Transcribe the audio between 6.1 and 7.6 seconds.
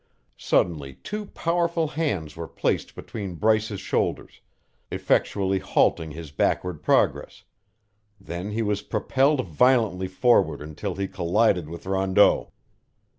backward progress;